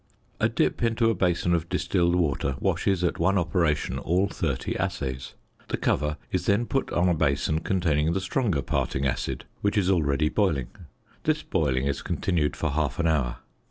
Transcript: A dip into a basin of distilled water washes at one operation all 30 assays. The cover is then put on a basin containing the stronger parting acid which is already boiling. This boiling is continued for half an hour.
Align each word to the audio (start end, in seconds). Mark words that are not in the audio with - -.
A 0.39 0.49
dip 0.49 0.81
into 0.81 1.11
a 1.11 1.13
basin 1.13 1.53
of 1.53 1.69
distilled 1.69 2.15
water 2.15 2.55
washes 2.59 3.03
at 3.03 3.19
one 3.19 3.37
operation 3.37 3.99
all 3.99 4.25
30 4.27 4.75
assays. 4.77 5.35
The 5.67 5.77
cover 5.77 6.17
is 6.31 6.47
then 6.47 6.65
put 6.65 6.89
on 6.91 7.07
a 7.07 7.13
basin 7.13 7.59
containing 7.59 8.11
the 8.13 8.19
stronger 8.19 8.63
parting 8.63 9.05
acid 9.05 9.45
which 9.61 9.77
is 9.77 9.91
already 9.91 10.27
boiling. 10.27 10.69
This 11.25 11.43
boiling 11.43 11.85
is 11.85 12.01
continued 12.01 12.55
for 12.55 12.71
half 12.71 12.97
an 12.97 13.05
hour. 13.05 13.35